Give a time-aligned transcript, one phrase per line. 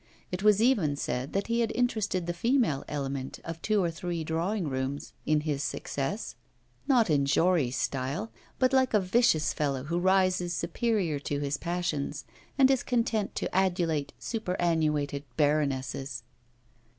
[0.31, 4.23] It was even said that he had interested the female element of two or three
[4.23, 6.33] drawing rooms in his success,
[6.87, 12.25] not in Jory's style, but like a vicious fellow who rises superior to his passions,
[12.57, 16.23] and is content to adulate superannuated baronesses.